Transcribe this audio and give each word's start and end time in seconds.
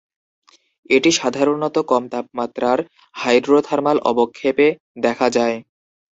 এটি 0.89 1.09
সাধারণত 1.19 1.75
কম 1.91 2.03
তাপমাত্রার 2.13 2.79
হাইড্রোথার্মাল 3.15 3.97
অবক্ষেপে 4.09 4.67
দেখা 5.03 5.27
যায়। 5.37 5.57